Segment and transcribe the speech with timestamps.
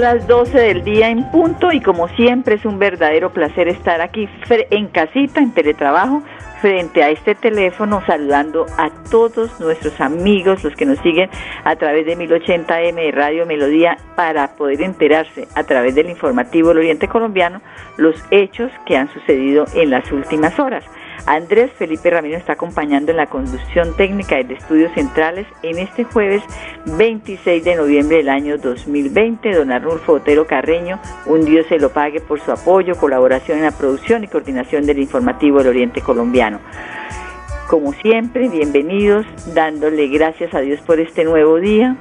[0.00, 4.28] Las 12 del día en punto y como siempre es un verdadero placer estar aquí
[4.48, 6.22] en casita, en teletrabajo,
[6.62, 11.28] frente a este teléfono, saludando a todos nuestros amigos, los que nos siguen
[11.64, 16.78] a través de 1080M de Radio Melodía, para poder enterarse a través del informativo del
[16.78, 17.60] Oriente Colombiano
[17.98, 20.84] los hechos que han sucedido en las últimas horas.
[21.26, 26.42] Andrés Felipe Ramiro está acompañando en la conducción técnica de Estudios Centrales en este jueves
[26.86, 29.54] 26 de noviembre del año 2020.
[29.54, 33.72] Don Arnulfo Otero Carreño, un Dios se lo pague por su apoyo, colaboración en la
[33.72, 36.60] producción y coordinación del informativo del Oriente Colombiano.
[37.68, 41.96] Como siempre, bienvenidos, dándole gracias a Dios por este nuevo día,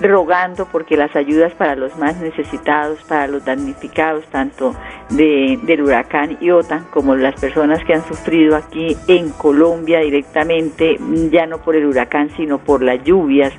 [0.00, 4.74] rogando porque las ayudas para los más necesitados, para los damnificados, tanto
[5.10, 10.98] de, del huracán Iota como las personas que han sufrido aquí en Colombia directamente,
[11.30, 13.52] ya no por el huracán, sino por las lluvias,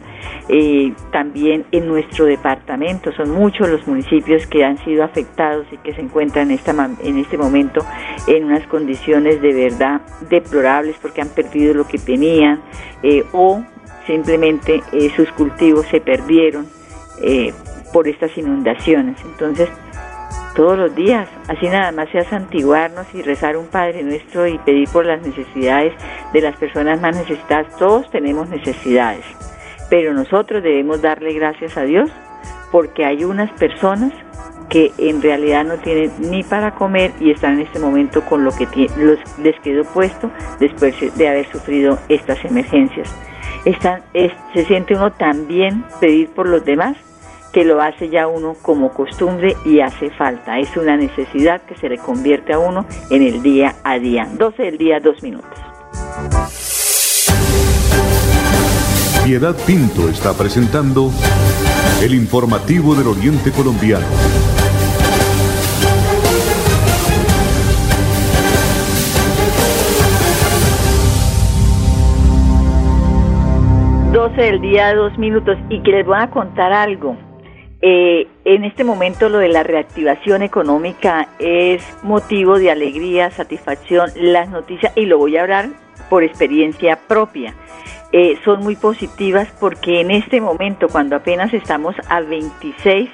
[0.47, 3.11] eh, también en nuestro departamento.
[3.13, 7.17] Son muchos los municipios que han sido afectados y que se encuentran en, esta, en
[7.17, 7.85] este momento
[8.27, 12.61] en unas condiciones de verdad deplorables porque han perdido lo que tenían
[13.03, 13.63] eh, o
[14.09, 16.65] simplemente eh, sus cultivos se perdieron
[17.21, 17.53] eh,
[17.93, 19.17] por estas inundaciones.
[19.23, 19.69] Entonces,
[20.55, 24.89] todos los días, así nada más sea santiguarnos y rezar un Padre nuestro y pedir
[24.89, 25.93] por las necesidades
[26.33, 27.67] de las personas más necesitadas.
[27.77, 29.23] Todos tenemos necesidades,
[29.91, 32.09] pero nosotros debemos darle gracias a Dios
[32.71, 34.11] porque hay unas personas
[34.69, 38.51] que en realidad no tienen ni para comer y están en este momento con lo
[38.51, 38.65] que
[38.97, 43.07] los, les quedó puesto después de haber sufrido estas emergencias
[43.63, 46.95] se siente uno tan bien pedir por los demás
[47.51, 50.59] que lo hace ya uno como costumbre y hace falta.
[50.59, 54.27] Es una necesidad que se le convierte a uno en el día a día.
[54.37, 55.59] 12 del día, 2 minutos.
[59.25, 61.11] Piedad Pinto está presentando
[62.01, 64.05] el informativo del Oriente Colombiano.
[74.39, 77.17] 12 del día, dos minutos, y que les voy a contar algo.
[77.81, 84.49] Eh, en este momento lo de la reactivación económica es motivo de alegría, satisfacción, las
[84.49, 85.67] noticias, y lo voy a hablar
[86.09, 87.53] por experiencia propia.
[88.13, 93.09] Eh, son muy positivas porque en este momento, cuando apenas estamos a 26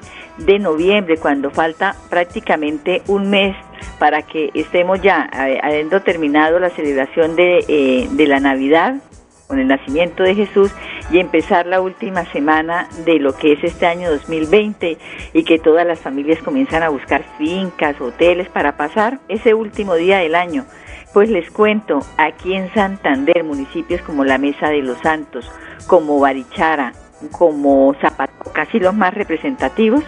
[0.46, 3.56] de noviembre, cuando falta prácticamente un mes
[3.98, 9.02] para que estemos ya eh, habiendo terminado la celebración de, de la Navidad,
[9.48, 10.72] con el nacimiento de Jesús
[11.12, 14.98] y empezar la última semana de lo que es este año 2020
[15.34, 20.20] y que todas las familias comienzan a buscar fincas, hoteles para pasar ese último día
[20.20, 20.66] del año.
[21.14, 25.50] Pues les cuento, aquí en Santander, municipios como la Mesa de los Santos,
[25.88, 26.94] como Barichara,
[27.32, 30.04] como Zapato, casi los más representativos,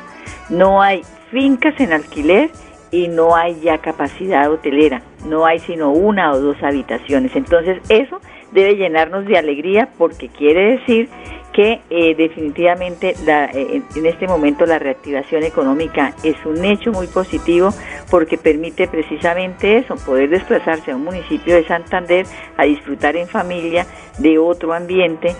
[0.49, 2.49] no hay fincas en alquiler
[2.91, 7.35] y no hay ya capacidad hotelera, no hay sino una o dos habitaciones.
[7.35, 8.19] Entonces eso
[8.51, 11.09] debe llenarnos de alegría porque quiere decir
[11.57, 17.71] que eh, definitivamente eh, en este momento la reactivación económica es un hecho muy positivo
[18.11, 22.27] porque permite precisamente eso, poder desplazarse a un municipio de Santander
[22.57, 23.87] a disfrutar en familia
[24.19, 25.35] de otro ambiente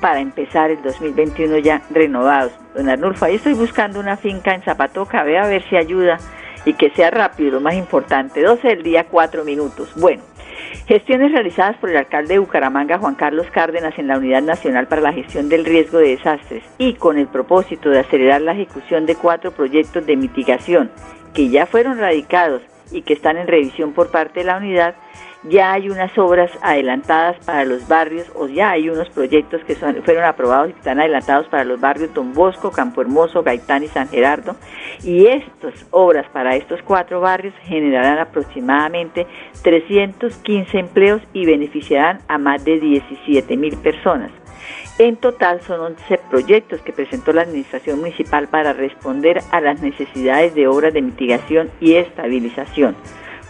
[0.00, 2.52] para empezar el 2021 ya renovados.
[2.76, 6.18] Don Arnulfo, ahí estoy buscando una finca en Zapatoca, ve a ver si ayuda
[6.66, 9.92] y que sea rápido, lo más importante, 12 del día, 4 minutos.
[9.96, 10.22] Bueno,
[10.86, 15.02] Gestiones realizadas por el alcalde de Bucaramanga, Juan Carlos Cárdenas, en la Unidad Nacional para
[15.02, 19.16] la Gestión del Riesgo de Desastres y con el propósito de acelerar la ejecución de
[19.16, 20.90] cuatro proyectos de mitigación
[21.34, 24.94] que ya fueron radicados y que están en revisión por parte de la unidad,
[25.48, 30.24] ya hay unas obras adelantadas para los barrios o ya hay unos proyectos que fueron
[30.24, 34.56] aprobados y están adelantados para los barrios Don Bosco, Campo Hermoso, Gaitán y San Gerardo.
[35.04, 39.26] Y estas obras para estos cuatro barrios generarán aproximadamente
[39.62, 44.32] 315 empleos y beneficiarán a más de 17 mil personas.
[44.98, 50.54] En total son 11 proyectos que presentó la Administración Municipal para responder a las necesidades
[50.54, 52.96] de obras de mitigación y estabilización.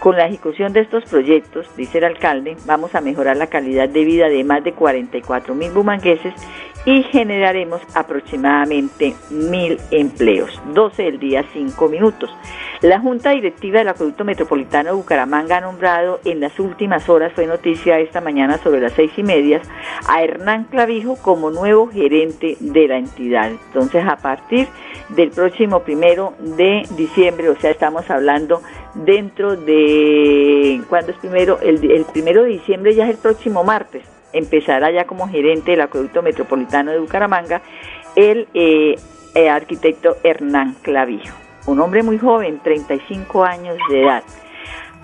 [0.01, 4.05] Con la ejecución de estos proyectos, dice el alcalde, vamos a mejorar la calidad de
[4.05, 6.35] vida de más de 44 mil bumangueses
[6.87, 10.63] y generaremos aproximadamente mil empleos.
[10.73, 12.31] 12 del día, 5 minutos.
[12.81, 17.47] La Junta Directiva del Acueducto Metropolitano de Bucaramanga ha nombrado en las últimas horas, fue
[17.47, 19.61] noticia esta mañana sobre las seis y media,
[20.07, 23.51] a Hernán Clavijo como nuevo gerente de la entidad.
[23.51, 24.69] Entonces, a partir
[25.09, 28.63] del próximo primero de diciembre, o sea, estamos hablando
[28.95, 31.59] dentro de, ¿cuándo es primero?
[31.61, 35.83] El, el primero de diciembre ya es el próximo martes empezará ya como gerente del
[35.83, 37.63] Acueducto Metropolitano de Bucaramanga
[38.17, 38.97] el eh,
[39.35, 41.37] eh, arquitecto Hernán Clavijo,
[41.67, 44.23] un hombre muy joven, 35 años de edad.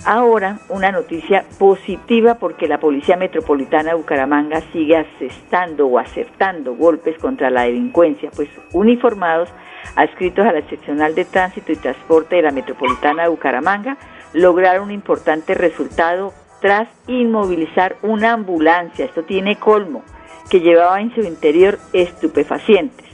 [0.04, 7.16] Ahora, una noticia positiva porque la Policía Metropolitana de Bucaramanga sigue asestando o acertando golpes
[7.18, 9.48] contra la delincuencia, pues uniformados,
[9.94, 13.96] adscritos a la seccional de tránsito y transporte de la Metropolitana de Bucaramanga,
[14.32, 20.02] lograron un importante resultado tras inmovilizar una ambulancia, esto tiene colmo,
[20.48, 23.06] que llevaba en su interior estupefacientes.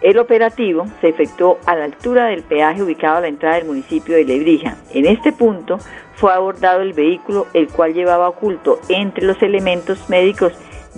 [0.00, 4.14] El operativo se efectuó a la altura del peaje ubicado a la entrada del municipio
[4.14, 4.76] de Lebrija.
[4.92, 5.78] En este punto
[6.14, 10.52] fue abordado el vehículo, el cual llevaba oculto entre los elementos médicos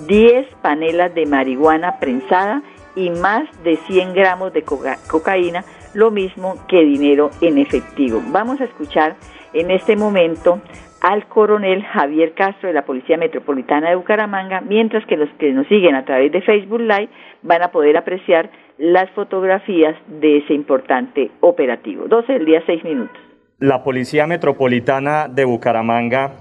[0.06, 2.62] 10 panelas de marihuana prensada
[2.94, 5.64] y más de 100 gramos de cocaína,
[5.94, 8.20] lo mismo que dinero en efectivo.
[8.26, 9.17] Vamos a escuchar
[9.52, 10.61] en este momento
[11.08, 15.66] al coronel Javier Castro de la Policía Metropolitana de Bucaramanga, mientras que los que nos
[15.66, 17.08] siguen a través de Facebook Live
[17.40, 22.08] van a poder apreciar las fotografías de ese importante operativo.
[22.08, 23.16] 12 del día, 6 minutos.
[23.58, 26.32] La Policía Metropolitana de Bucaramanga,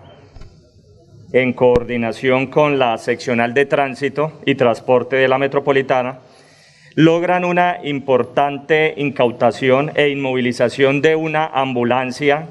[1.31, 6.19] en coordinación con la Seccional de Tránsito y Transporte de la Metropolitana,
[6.93, 12.49] logran una importante incautación e inmovilización de una ambulancia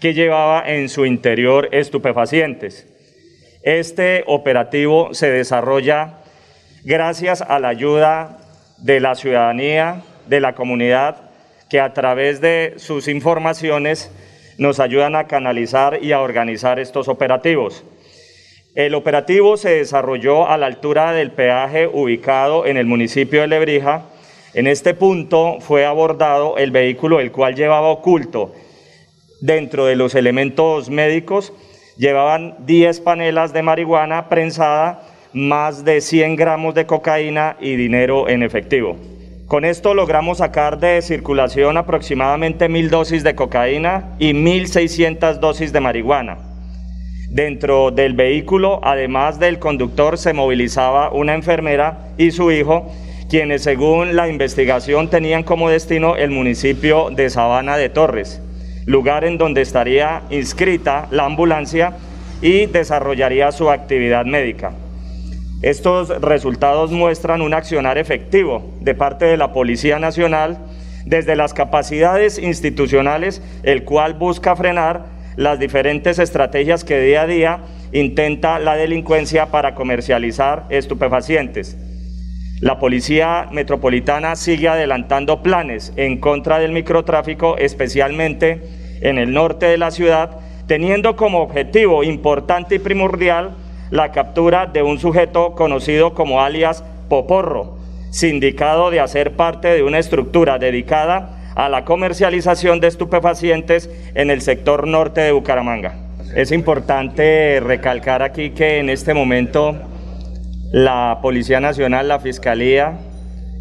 [0.00, 2.86] que llevaba en su interior estupefacientes.
[3.62, 6.20] Este operativo se desarrolla
[6.84, 8.38] gracias a la ayuda
[8.78, 11.16] de la ciudadanía, de la comunidad,
[11.68, 14.10] que a través de sus informaciones
[14.58, 17.84] nos ayudan a canalizar y a organizar estos operativos.
[18.74, 24.04] El operativo se desarrolló a la altura del peaje ubicado en el municipio de Lebrija.
[24.54, 28.54] En este punto fue abordado el vehículo el cual llevaba oculto
[29.40, 31.52] dentro de los elementos médicos
[31.96, 35.02] llevaban 10 panelas de marihuana prensada,
[35.32, 38.96] más de 100 gramos de cocaína y dinero en efectivo.
[39.46, 45.80] Con esto logramos sacar de circulación aproximadamente mil dosis de cocaína y 1.600 dosis de
[45.80, 46.38] marihuana.
[47.30, 52.90] Dentro del vehículo, además del conductor, se movilizaba una enfermera y su hijo,
[53.28, 58.42] quienes según la investigación tenían como destino el municipio de Sabana de Torres
[58.88, 61.92] lugar en donde estaría inscrita la ambulancia
[62.40, 64.72] y desarrollaría su actividad médica.
[65.60, 70.56] Estos resultados muestran un accionar efectivo de parte de la Policía Nacional
[71.04, 75.04] desde las capacidades institucionales, el cual busca frenar
[75.36, 77.58] las diferentes estrategias que día a día
[77.92, 81.76] intenta la delincuencia para comercializar estupefacientes.
[82.60, 88.60] La Policía Metropolitana sigue adelantando planes en contra del microtráfico, especialmente
[89.00, 93.54] en el norte de la ciudad, teniendo como objetivo importante y primordial
[93.90, 97.78] la captura de un sujeto conocido como alias Poporro,
[98.10, 104.40] sindicado de hacer parte de una estructura dedicada a la comercialización de estupefacientes en el
[104.40, 105.94] sector norte de Bucaramanga.
[106.34, 109.76] Es importante recalcar aquí que en este momento
[110.72, 112.98] la Policía Nacional, la Fiscalía,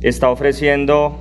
[0.01, 1.17] está ofreciendo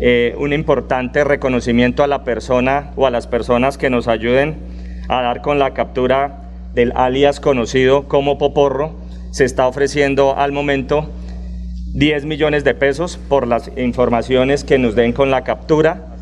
[0.00, 4.56] eh, un importante reconocimiento a la persona o a las personas que nos ayuden
[5.08, 8.96] a dar con la captura del alias conocido como Poporro.
[9.30, 11.10] Se está ofreciendo al momento
[11.94, 16.16] 10 millones de pesos por las informaciones que nos den con la captura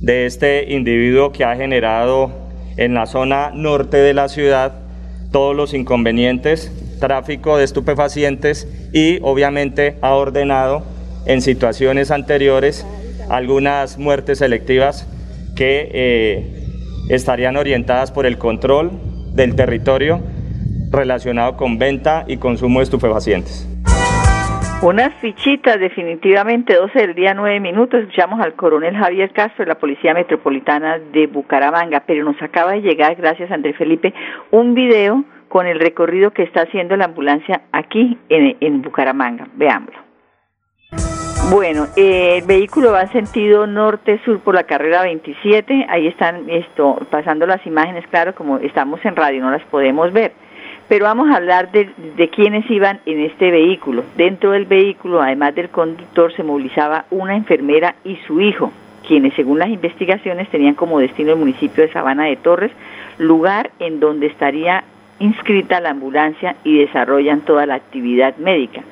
[0.00, 2.30] de este individuo que ha generado
[2.76, 4.72] en la zona norte de la ciudad
[5.32, 10.84] todos los inconvenientes, tráfico de estupefacientes y obviamente ha ordenado
[11.26, 12.86] en situaciones anteriores
[13.28, 15.08] algunas muertes selectivas
[15.56, 16.66] que eh,
[17.08, 18.90] estarían orientadas por el control
[19.34, 20.20] del territorio
[20.90, 23.68] relacionado con venta y consumo de estupefacientes.
[24.82, 28.00] Unas fichitas, definitivamente 12 del día 9 minutos.
[28.00, 32.82] Escuchamos al coronel Javier Castro de la Policía Metropolitana de Bucaramanga, pero nos acaba de
[32.82, 34.12] llegar, gracias Andrés Felipe,
[34.50, 35.24] un video
[35.56, 39.48] con el recorrido que está haciendo la ambulancia aquí en, en Bucaramanga.
[39.54, 39.98] Veámoslo.
[41.50, 45.86] Bueno, eh, el vehículo va en sentido norte-sur por la carrera 27.
[45.88, 50.32] Ahí están esto, pasando las imágenes, claro, como estamos en radio, no las podemos ver.
[50.90, 54.04] Pero vamos a hablar de, de quiénes iban en este vehículo.
[54.14, 58.72] Dentro del vehículo, además del conductor, se movilizaba una enfermera y su hijo,
[59.08, 62.72] quienes según las investigaciones tenían como destino el municipio de Sabana de Torres,
[63.16, 64.84] lugar en donde estaría
[65.18, 68.82] inscrita la ambulancia y desarrollan toda la actividad médica.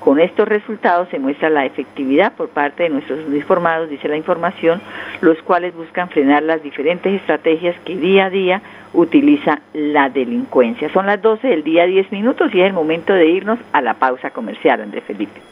[0.00, 4.80] Con estos resultados se muestra la efectividad por parte de nuestros uniformados, dice la información,
[5.20, 8.62] los cuales buscan frenar las diferentes estrategias que día a día
[8.94, 10.92] utiliza la delincuencia.
[10.92, 13.94] Son las 12 del día 10 minutos y es el momento de irnos a la
[13.94, 15.51] pausa comercial, Andrés Felipe.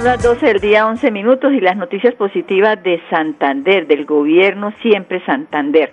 [0.00, 4.72] Son las 12 del día, 11 minutos y las noticias positivas de Santander, del gobierno
[4.80, 5.92] siempre Santander.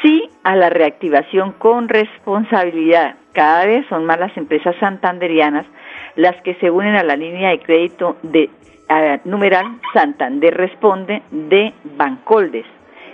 [0.00, 3.16] Sí a la reactivación con responsabilidad.
[3.32, 5.66] Cada vez son más las empresas santanderianas
[6.14, 8.48] las que se unen a la línea de crédito de
[9.24, 12.66] numeral Santander Responde de Bancoldes.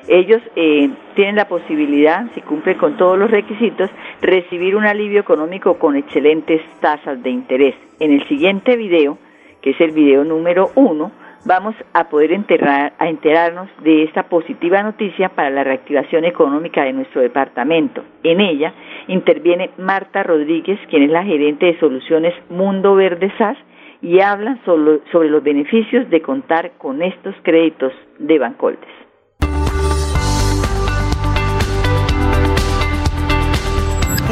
[0.09, 3.89] Ellos eh, tienen la posibilidad, si cumplen con todos los requisitos,
[4.21, 7.75] recibir un alivio económico con excelentes tasas de interés.
[7.99, 9.17] En el siguiente video
[9.63, 11.13] que es el video número uno,
[11.45, 16.93] vamos a poder enterrar, a enterarnos de esta positiva noticia para la reactivación económica de
[16.93, 18.05] nuestro departamento.
[18.23, 18.75] En ella
[19.09, 23.57] interviene Marta Rodríguez, quien es la gerente de soluciones Mundo Verde SAS,
[24.03, 29.02] y habla sobre los beneficios de contar con estos créditos de Bancoldes.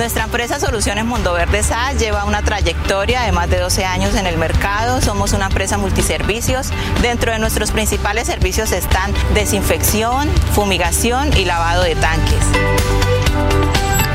[0.01, 4.27] Nuestra empresa Soluciones Mundo Verde SA lleva una trayectoria de más de 12 años en
[4.27, 5.03] el mercado.
[5.03, 6.71] Somos una empresa multiservicios.
[7.03, 12.41] Dentro de nuestros principales servicios están desinfección, fumigación y lavado de tanques.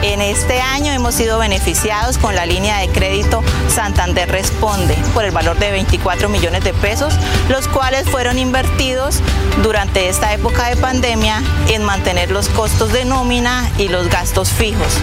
[0.01, 5.31] En este año hemos sido beneficiados con la línea de crédito Santander Responde por el
[5.31, 7.13] valor de 24 millones de pesos,
[7.47, 9.21] los cuales fueron invertidos
[9.61, 14.99] durante esta época de pandemia en mantener los costos de nómina y los gastos fijos.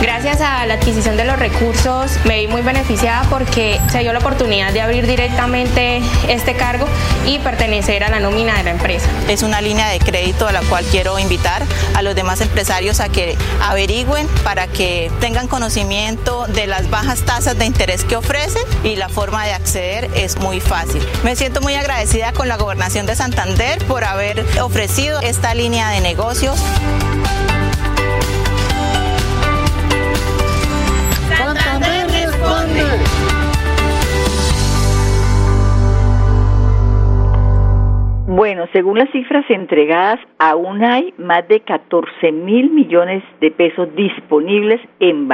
[0.00, 4.20] Gracias a la adquisición de los recursos me vi muy beneficiada porque se dio la
[4.20, 6.86] oportunidad de abrir directamente este cargo
[7.26, 9.08] y pertenecer a la nómina de la empresa.
[9.28, 11.64] Es una línea de crédito a la cual quiero invitar
[11.94, 17.58] a los demás empresarios a que averigüen para que tengan conocimiento de las bajas tasas
[17.58, 21.04] de interés que ofrecen y la forma de acceder es muy fácil.
[21.24, 26.00] Me siento muy agradecida con la gobernación de Santander por haber ofrecido esta línea de
[26.00, 26.56] negocios.
[38.30, 44.82] Bueno, según las cifras entregadas, aún hay más de 14 mil millones de pesos disponibles
[45.00, 45.26] en,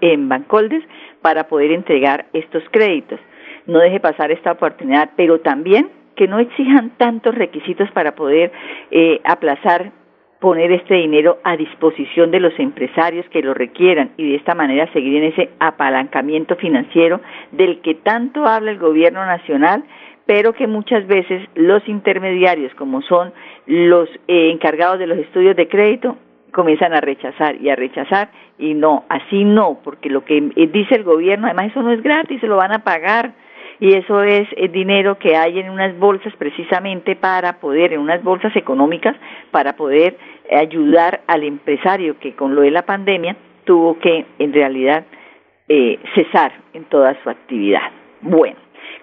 [0.00, 0.84] en Bancoldes
[1.22, 3.18] para poder entregar estos créditos.
[3.66, 8.52] No deje pasar esta oportunidad, pero también que no exijan tantos requisitos para poder
[8.92, 9.90] eh, aplazar
[10.38, 14.86] poner este dinero a disposición de los empresarios que lo requieran y de esta manera
[14.92, 19.82] seguir en ese apalancamiento financiero del que tanto habla el gobierno nacional
[20.26, 23.32] pero que muchas veces los intermediarios, como son
[23.66, 26.16] los eh, encargados de los estudios de crédito,
[26.52, 30.96] comienzan a rechazar y a rechazar y no, así no, porque lo que eh, dice
[30.96, 33.34] el gobierno, además eso no es gratis, se lo van a pagar
[33.78, 38.22] y eso es el dinero que hay en unas bolsas precisamente para poder, en unas
[38.22, 39.14] bolsas económicas,
[39.50, 40.16] para poder
[40.50, 45.04] ayudar al empresario que con lo de la pandemia tuvo que en realidad
[45.68, 47.90] eh, cesar en toda su actividad.
[48.22, 48.56] Bueno,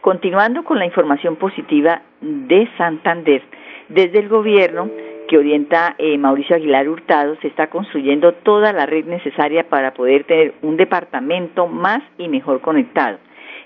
[0.04, 3.42] Continuando con la información positiva de Santander,
[3.88, 4.90] desde el gobierno
[5.30, 10.26] que orienta eh, Mauricio Aguilar Hurtado, se está construyendo toda la red necesaria para poder
[10.26, 13.18] tener un departamento más y mejor conectado.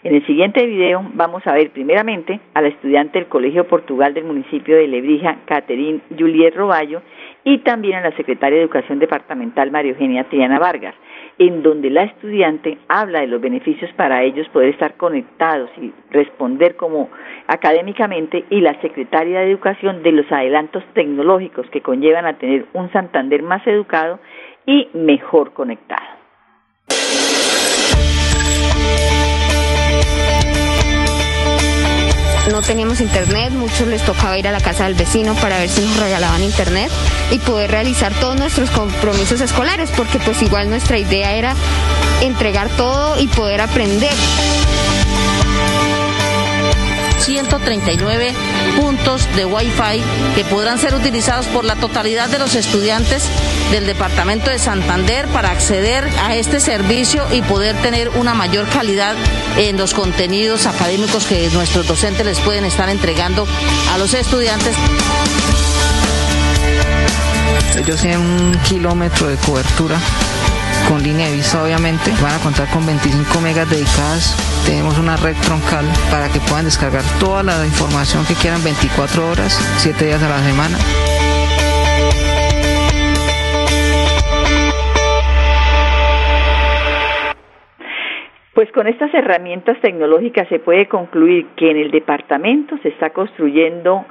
[0.07, 4.23] En el siguiente video vamos a ver primeramente a la estudiante del Colegio Portugal del
[4.23, 7.01] municipio de Lebrija, Caterín Juliet Roballo,
[7.43, 10.95] y también a la secretaria de Educación Departamental, María Eugenia Triana Vargas
[11.39, 16.77] en donde la estudiante habla de los beneficios para ellos poder estar conectados y responder
[16.77, 17.09] como
[17.47, 22.89] académicamente y la secretaria de Educación de los adelantos tecnológicos que conllevan a tener un
[22.93, 24.19] Santander más educado
[24.65, 26.17] y mejor conectado.
[32.51, 35.81] No teníamos internet, muchos les tocaba ir a la casa del vecino para ver si
[35.81, 36.91] nos regalaban internet
[37.31, 41.55] y poder realizar todos nuestros compromisos escolares, porque pues igual nuestra idea era
[42.21, 44.13] entregar todo y poder aprender.
[47.27, 48.33] 139
[48.77, 50.01] puntos de Wi-Fi
[50.33, 53.25] que podrán ser utilizados por la totalidad de los estudiantes
[53.69, 59.13] del departamento de Santander para acceder a este servicio y poder tener una mayor calidad
[59.57, 63.45] en los contenidos académicos que nuestros docentes les pueden estar entregando
[63.93, 64.73] a los estudiantes.
[67.75, 69.99] Ellos tienen un kilómetro de cobertura
[70.87, 72.11] con línea de vista obviamente.
[72.21, 74.35] Van a contar con 25 megas dedicadas.
[74.65, 79.53] Tenemos una red troncal para que puedan descargar toda la información que quieran 24 horas,
[79.77, 80.77] 7 días a la semana.
[88.53, 94.03] Pues con estas herramientas tecnológicas se puede concluir que en el departamento se está construyendo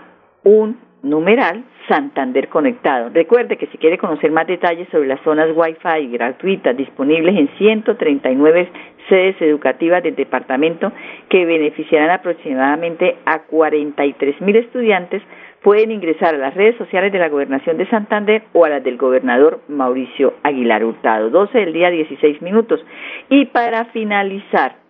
[0.45, 3.11] un numeral Santander Conectado.
[3.13, 8.69] Recuerde que si quiere conocer más detalles sobre las zonas Wi-Fi gratuitas disponibles en 139
[9.09, 10.93] sedes educativas del departamento
[11.29, 15.23] que beneficiarán aproximadamente a 43 mil estudiantes,
[15.63, 18.97] pueden ingresar a las redes sociales de la Gobernación de Santander o a las del
[18.97, 21.31] gobernador Mauricio Aguilar Hurtado.
[21.31, 22.85] 12 del día, 16 minutos.
[23.31, 24.86] Y para finalizar,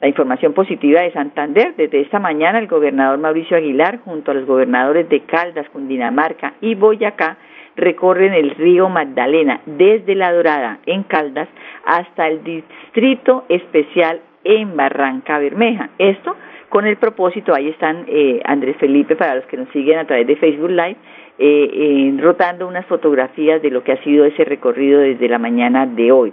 [0.00, 4.46] la información positiva de Santander, desde esta mañana el gobernador Mauricio Aguilar junto a los
[4.46, 7.36] gobernadores de Caldas, Cundinamarca y Boyacá
[7.74, 11.48] recorren el río Magdalena desde La Dorada en Caldas
[11.84, 15.90] hasta el distrito especial en Barranca Bermeja.
[15.98, 16.36] Esto
[16.68, 20.26] con el propósito, ahí están eh, Andrés Felipe para los que nos siguen a través
[20.26, 20.96] de Facebook Live,
[21.38, 25.86] eh, eh, rotando unas fotografías de lo que ha sido ese recorrido desde la mañana
[25.86, 26.32] de hoy.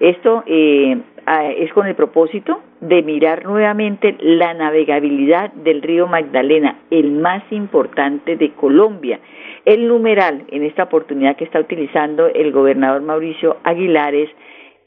[0.00, 7.12] Esto eh, es con el propósito de mirar nuevamente la navegabilidad del río Magdalena, el
[7.12, 9.20] más importante de Colombia.
[9.64, 14.28] El numeral en esta oportunidad que está utilizando el gobernador Mauricio Aguilar es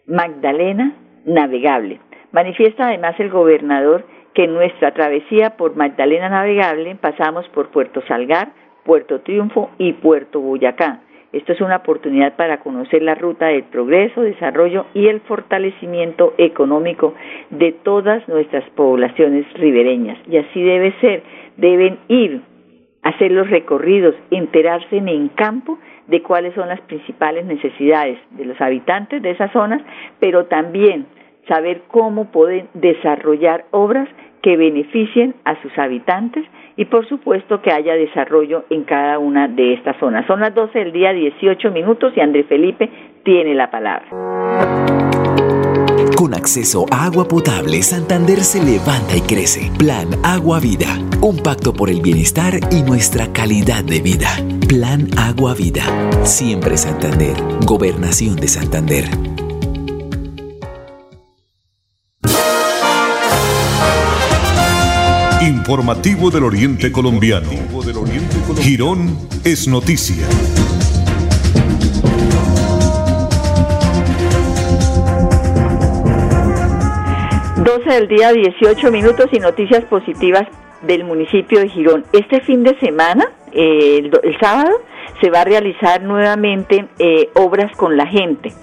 [0.05, 0.93] Magdalena
[1.25, 1.99] navegable.
[2.31, 8.49] Manifiesta además el gobernador que nuestra travesía por Magdalena navegable pasamos por Puerto Salgar,
[8.85, 11.01] Puerto Triunfo y Puerto Boyacá
[11.33, 17.13] esto es una oportunidad para conocer la ruta del progreso, desarrollo y el fortalecimiento económico
[17.49, 20.17] de todas nuestras poblaciones ribereñas.
[20.27, 21.23] Y así debe ser.
[21.57, 22.41] Deben ir
[23.07, 29.21] hacer los recorridos, enterarse en campo de cuáles son las principales necesidades de los habitantes
[29.21, 29.81] de esas zonas,
[30.19, 31.05] pero también
[31.47, 34.09] saber cómo pueden desarrollar obras
[34.41, 36.45] que beneficien a sus habitantes
[36.75, 40.25] y por supuesto que haya desarrollo en cada una de estas zonas.
[40.27, 42.89] Son las 12 del día 18 minutos y André Felipe
[43.23, 44.07] tiene la palabra.
[46.15, 49.71] Con acceso a agua potable, Santander se levanta y crece.
[49.77, 50.87] Plan Agua Vida,
[51.21, 54.29] un pacto por el bienestar y nuestra calidad de vida.
[54.67, 55.83] Plan Agua Vida,
[56.23, 59.46] siempre Santander, Gobernación de Santander.
[65.67, 67.49] Informativo del Oriente Colombiano.
[68.61, 70.25] Girón es noticia.
[77.85, 80.43] Del día, 18 minutos y noticias positivas
[80.83, 82.05] del municipio de Girón.
[82.13, 84.71] Este fin de semana, el, sábado,
[85.19, 88.53] se va a realizar nuevamente eh, obras con la gente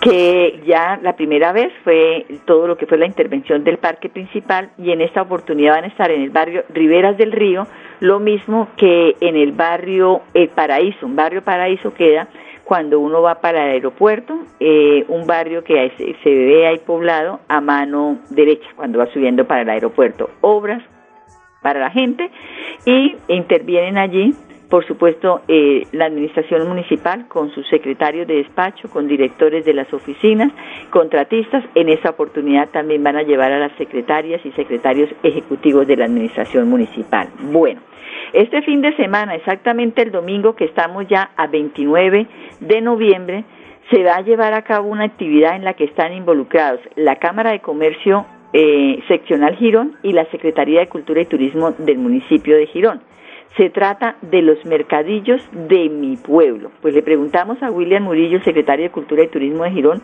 [0.00, 4.70] que ya la primera vez fue todo lo que fue la intervención del parque principal
[4.78, 7.66] y en esta oportunidad van a estar en el barrio Riberas del Río,
[8.00, 12.28] lo mismo que en el barrio El Paraíso, un barrio Paraíso queda
[12.64, 17.60] cuando uno va para el aeropuerto, eh, un barrio que se ve ahí poblado a
[17.60, 20.28] mano derecha cuando va subiendo para el aeropuerto.
[20.42, 20.82] Obras
[21.62, 22.30] para la gente
[22.84, 24.34] y intervienen allí
[24.68, 29.92] por supuesto, eh, la administración municipal con sus secretarios de despacho, con directores de las
[29.94, 30.52] oficinas,
[30.90, 31.64] contratistas.
[31.74, 36.04] En esa oportunidad también van a llevar a las secretarias y secretarios ejecutivos de la
[36.04, 37.28] administración municipal.
[37.50, 37.80] Bueno,
[38.34, 42.26] este fin de semana, exactamente el domingo que estamos ya a 29
[42.60, 43.44] de noviembre,
[43.90, 47.52] se va a llevar a cabo una actividad en la que están involucrados la Cámara
[47.52, 52.66] de Comercio eh, Seccional Girón y la Secretaría de Cultura y Turismo del municipio de
[52.66, 53.00] Girón.
[53.56, 56.70] Se trata de los mercadillos de mi pueblo.
[56.80, 60.02] Pues le preguntamos a William Murillo, secretario de Cultura y Turismo de Girón,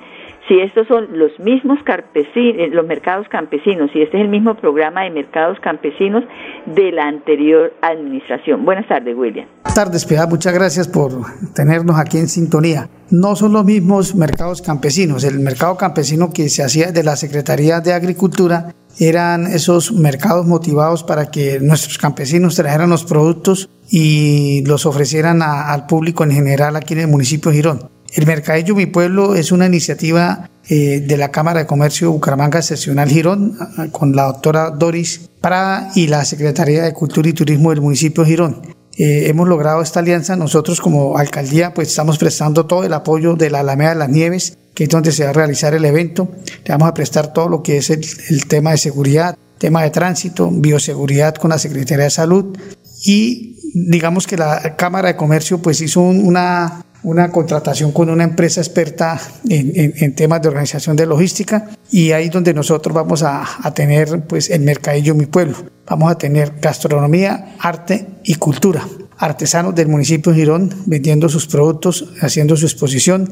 [0.49, 5.05] si estos son los mismos campesinos, los mercados campesinos, si este es el mismo programa
[5.05, 6.25] de mercados campesinos
[6.67, 8.65] de la anterior administración.
[8.65, 9.47] Buenas tardes, William.
[9.63, 10.29] Buenas tardes, Piedad.
[10.29, 11.13] Muchas gracias por
[11.55, 12.89] tenernos aquí en sintonía.
[13.11, 15.25] No son los mismos mercados campesinos.
[15.25, 21.03] El mercado campesino que se hacía de la Secretaría de Agricultura eran esos mercados motivados
[21.03, 26.95] para que nuestros campesinos trajeran los productos y los ofrecieran al público en general aquí
[26.95, 27.91] en el municipio de Girón.
[28.15, 33.09] El Mercadillo Mi Pueblo es una iniciativa eh, de la Cámara de Comercio Bucaramanga Seccional
[33.09, 33.59] Girón
[33.91, 38.31] con la doctora Doris Prada y la Secretaría de Cultura y Turismo del municipio de
[38.31, 38.63] Girón.
[38.97, 40.37] Eh, hemos logrado esta alianza.
[40.37, 44.59] Nosotros como alcaldía pues estamos prestando todo el apoyo de la Alameda de las Nieves,
[44.75, 46.29] que es donde se va a realizar el evento.
[46.65, 49.91] Le vamos a prestar todo lo que es el, el tema de seguridad, tema de
[49.91, 52.57] tránsito, bioseguridad con la Secretaría de Salud
[53.05, 58.61] y digamos que la Cámara de Comercio pues hizo una una contratación con una empresa
[58.61, 64.51] experta en, temas de organización de logística y ahí donde nosotros vamos a, tener pues
[64.51, 65.57] el mercadillo Mi Pueblo.
[65.87, 68.87] Vamos a tener gastronomía, arte y cultura.
[69.19, 73.29] Artesanos del municipio de Girón vendiendo sus productos, haciendo su exposición,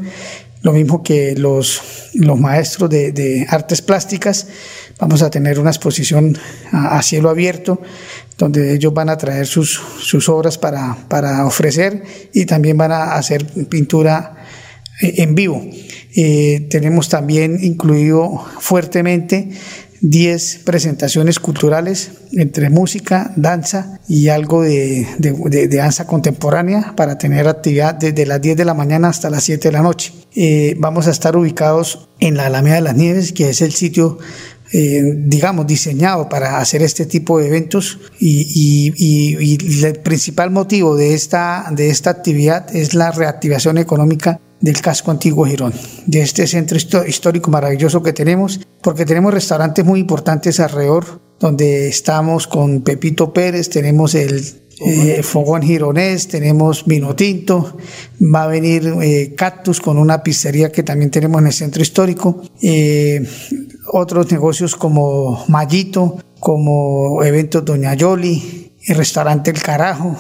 [0.63, 1.83] lo mismo que los,
[2.15, 4.47] los maestros de, artes plásticas.
[4.99, 6.39] Vamos a tener una exposición
[6.71, 7.81] a, cielo abierto
[8.39, 13.15] donde ellos van a traer sus, sus obras para, para, ofrecer y también van a
[13.15, 14.37] hacer pintura
[15.01, 15.65] eh, en vivo.
[16.15, 19.51] Eh, tenemos también incluido fuertemente
[20.03, 25.07] 10 presentaciones culturales entre música, danza y algo de,
[25.71, 29.73] danza contemporánea para tener actividad desde las 10 de la mañana hasta las 7 de
[29.73, 30.13] la noche.
[30.35, 34.19] Eh, vamos a estar ubicados en la Alameda de las Nieves, que es el sitio
[34.75, 41.13] eh, digamos, diseñado para hacer este tipo de eventos y, y, el principal motivo de
[41.13, 45.75] esta, de esta actividad es la reactivación económica del casco antiguo Girón,
[46.07, 52.47] de este centro histórico maravilloso que tenemos, porque tenemos restaurantes muy importantes alrededor, donde estamos
[52.47, 54.43] con Pepito Pérez, tenemos el
[54.85, 57.77] eh, Fogón Gironés, tenemos Vino Tinto,
[58.23, 62.43] va a venir eh, Cactus con una pizzería que también tenemos en el centro histórico,
[62.63, 63.21] eh,
[63.93, 70.17] otros negocios como Mallito, como Eventos Doña Yoli, el restaurante El Carajo,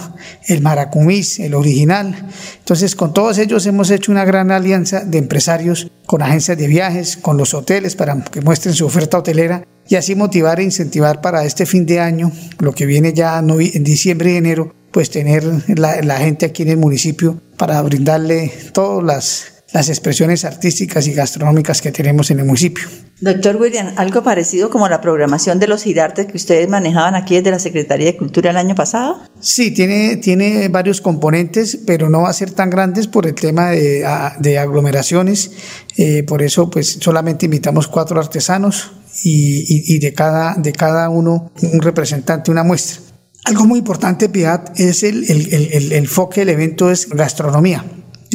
[0.46, 2.28] el Maracumis, el original.
[2.58, 7.16] Entonces, con todos ellos hemos hecho una gran alianza de empresarios con agencias de viajes,
[7.16, 11.44] con los hoteles para que muestren su oferta hotelera y así motivar e incentivar para
[11.44, 15.44] este fin de año, lo que viene ya en diciembre y enero, pues tener
[15.76, 21.14] la, la gente aquí en el municipio para brindarle todas las las expresiones artísticas y
[21.14, 22.84] gastronómicas que tenemos en el municipio.
[23.20, 27.52] Doctor William, algo parecido como la programación de los girartes que ustedes manejaban aquí desde
[27.52, 29.20] la Secretaría de Cultura el año pasado.
[29.40, 33.70] Sí, tiene, tiene varios componentes, pero no va a ser tan grandes por el tema
[33.70, 35.52] de, aglomeraciones.
[35.96, 38.90] Eh, por eso, pues solamente invitamos cuatro artesanos
[39.22, 43.00] y, de, cada, de cada uno un representante, una muestra.
[43.44, 47.84] Algo muy importante, Piedad, es el, el, el, el enfoque del evento es gastronomía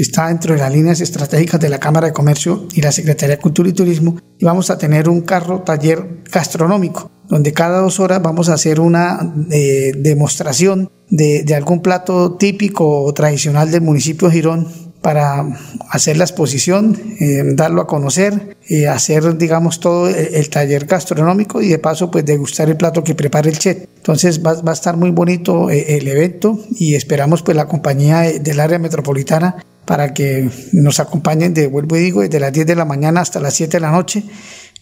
[0.02, 3.42] está dentro de las líneas estratégicas de la Cámara de Comercio y la Secretaría de
[3.42, 8.22] Cultura y Turismo y vamos a tener un carro taller gastronómico donde cada dos horas
[8.22, 14.30] vamos a hacer una eh, demostración de, de, algún plato típico o tradicional del municipio
[14.30, 14.68] de Girón
[15.02, 15.46] para
[15.90, 21.70] hacer la exposición, eh, darlo a conocer, eh, hacer, digamos, todo el, taller gastronómico y
[21.70, 23.86] de paso, pues degustar el plato que prepare el chef.
[23.98, 28.60] Entonces va, va a estar muy bonito el evento y esperamos pues la compañía del
[28.60, 32.84] área metropolitana para que nos acompañen, de, vuelvo y digo, desde las 10 de la
[32.84, 34.22] mañana hasta las 7 de la noche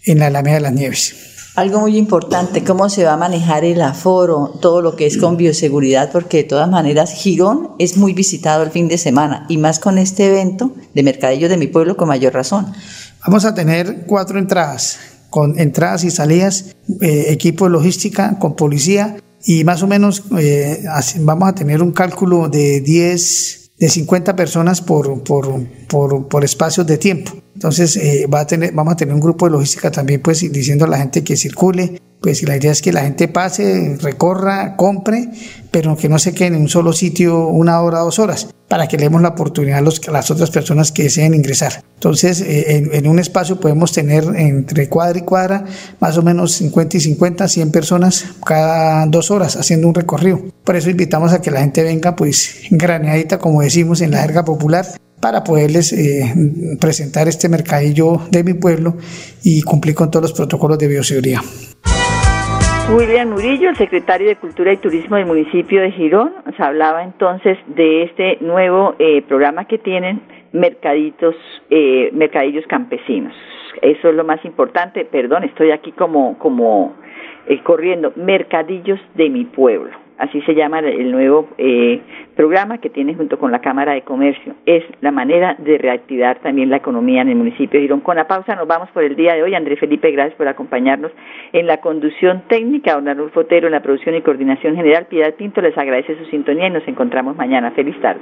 [0.03, 1.15] en la Alameda de las Nieves.
[1.53, 5.37] Algo muy importante, cómo se va a manejar el aforo, todo lo que es con
[5.37, 9.79] bioseguridad, porque de todas maneras Girón es muy visitado el fin de semana y más
[9.79, 12.73] con este evento de Mercadillo de mi pueblo con mayor razón.
[13.25, 14.97] Vamos a tener cuatro entradas,
[15.29, 20.83] con entradas y salidas, eh, equipo de logística, con policía y más o menos eh,
[21.19, 26.87] vamos a tener un cálculo de 10 de 50 personas por, por, por, por espacios
[26.87, 27.44] de tiempo.
[27.55, 30.85] Entonces eh, va a tener, vamos a tener un grupo de logística también pues diciendo
[30.85, 35.29] a la gente que circule, pues la idea es que la gente pase, recorra, compre,
[35.71, 38.97] pero que no se quede en un solo sitio una hora, dos horas, para que
[38.97, 41.83] le demos la oportunidad a, las otras personas que deseen ingresar.
[41.93, 45.65] Entonces, eh, en, en, un espacio podemos tener entre cuadra y cuadra
[45.99, 50.41] más o menos 50 y 50, 100 personas cada dos horas haciendo un recorrido.
[50.63, 54.43] Por eso invitamos a que la gente venga pues graneadita, como decimos en la jerga
[54.43, 54.85] popular,
[55.21, 56.33] para poderles eh,
[56.79, 58.95] presentar este mercadillo de mi pueblo
[59.43, 61.41] y cumplir con todos los protocolos de bioseguridad.
[62.93, 67.57] William Murillo, el secretario de Cultura y Turismo del municipio de Girón, nos hablaba entonces
[67.75, 71.35] de este nuevo eh, programa que tienen mercaditos,
[71.71, 73.33] eh, mercadillos campesinos.
[73.81, 75.03] Eso es lo más importante.
[75.03, 76.95] Perdón, estoy aquí como como
[77.47, 78.13] eh, corriendo.
[78.15, 80.04] Mercadillos de mi pueblo.
[80.17, 82.01] Así se llama el nuevo eh,
[82.35, 84.55] programa que tiene junto con la Cámara de Comercio.
[84.65, 88.01] Es la manera de reactivar también la economía en el municipio de Girón.
[88.01, 89.55] Con la pausa nos vamos por el día de hoy.
[89.55, 91.11] Andrés Felipe, gracias por acompañarnos
[91.53, 92.93] en la conducción técnica.
[92.93, 95.07] Don Arnulfo Otero en la producción y coordinación general.
[95.07, 97.71] Piedad Pinto les agradece su sintonía y nos encontramos mañana.
[97.71, 98.21] Feliz tarde.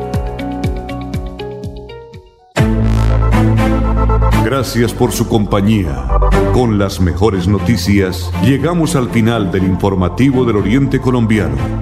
[4.51, 6.09] Gracias por su compañía.
[6.51, 11.81] Con las mejores noticias, llegamos al final del informativo del Oriente Colombiano.